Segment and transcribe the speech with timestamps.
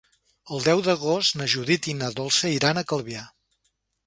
[0.55, 3.27] El deu d'agost na Judit i na Dolça iran a Calvià.